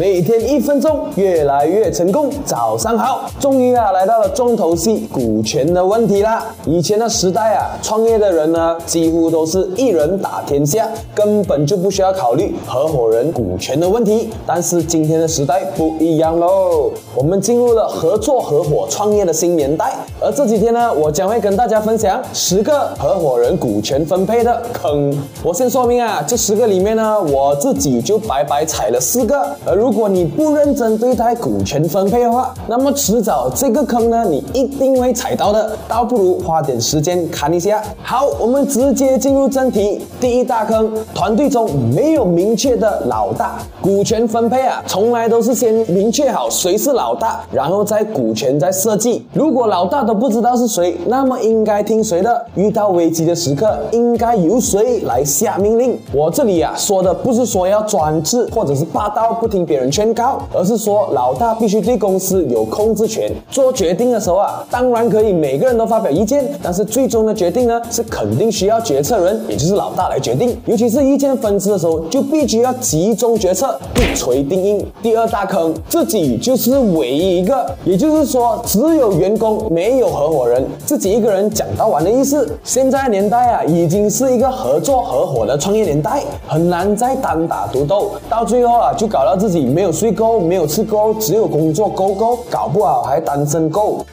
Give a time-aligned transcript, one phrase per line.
[0.00, 2.30] 每天一分钟，越来越成功。
[2.46, 6.46] 早上好，终于啊来到了重头戏股权的问题啦。
[6.64, 14.30] 以前的时代啊，创业的人呢几乎都是一人打天下，根本就不需要考虑合伙人股权的问题。
[14.46, 19.92] 但是今天的时代不一样喽，我们进入了合作合伙创业的新年代。
[20.22, 25.10] 而这几天呢，我将会跟大家分享十个合伙人股权分配的坑。
[25.42, 29.40] 我先说明啊，这十个里面呢，我自己就白白踩了四个。
[29.64, 35.72] 而如果你不认真对待股权分配的话，那么迟早这个坑呢，你一定会踩到的。
[35.88, 37.82] 倒不如花点时间看一下。
[38.02, 40.04] 好，我们直接进入正题。
[40.20, 43.58] 第一大坑，团队中没有明确的老大。
[43.80, 49.26] 股权分配啊，从来都是先明确好谁是老大，然后再股权再设计。
[49.32, 52.44] 如果老大都不知道是谁，那么应该听谁的？
[52.56, 55.96] 遇到危机的时刻，应该由谁来下命令？
[56.12, 59.38] 我这里啊说的不是说要专制或者是霸道。
[59.40, 63.32] 不听别人劝告，而是说老大必须对公司有控制权。
[63.52, 70.58] 做决定的时候啊，当然可以每个人都发表意见，但是最终的决定呢，是肯定需要决策人，也就是老大来决定。
[70.66, 74.84] 尤其是意见分支的时候，就必须要集中决策，一锤定音。
[75.00, 82.58] 第二大坑，自己就是唯一一个，也就是说，只有员工没有合伙人，自己一个人讲到完的意思。
[82.64, 89.30] 现在年代啊，已经是一个合作合伙的创业年代，很难再单打独斗，到最后啊，就搞到。
[89.40, 94.04] 自己没有睡够，没有吃够，只有工作够够，搞不好还单身够。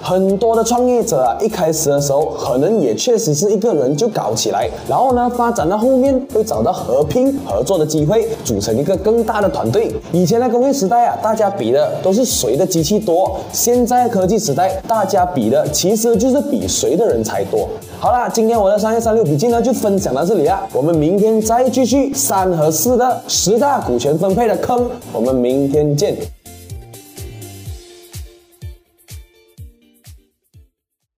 [0.00, 9.92] 很多的创业者啊，一开始的时候可能也确实是一个人就搞起来，然后呢，发展到后面会找到合拼合作的机会，组成一个更大的团队。
[10.12, 17.68] 以前的工业时代啊，大家比的都是谁的机器多；现在科技时代，大家比的其实就是比谁的人才多。
[17.98, 26.16] 好啦，今天我的商业三六笔记呢就分享到这里啦，我们明天再继续三和四的十大股权分配的坑，我们明天见。